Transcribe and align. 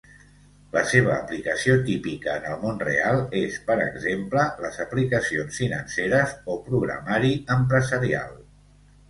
La 0.75 0.81
seva 0.91 1.09
aplicació 1.15 1.75
típica 1.89 2.37
en 2.41 2.47
el 2.51 2.55
món 2.63 2.81
real 2.87 3.21
és, 3.41 3.59
per 3.67 3.77
exemple, 3.83 4.47
les 4.65 4.81
aplicacions 4.87 5.61
financeres 5.63 6.35
o 6.55 6.57
programari 6.73 7.33
empresarial. 7.59 8.35